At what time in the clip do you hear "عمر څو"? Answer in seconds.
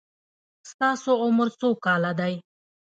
1.23-1.69